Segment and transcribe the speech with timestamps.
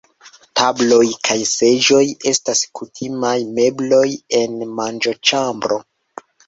[0.59, 0.95] Tablo
[1.29, 2.01] kaj seĝoj
[2.33, 4.05] estas kutimaj mebloj
[4.43, 5.85] en manĝoĉambro.